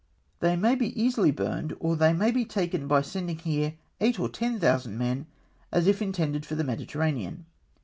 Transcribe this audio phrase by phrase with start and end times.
[0.39, 4.29] They may be easily burned, or they may be taken by sending here eight or
[4.29, 5.27] ten thousand men,
[5.71, 7.45] as if intended for the Mediterranean.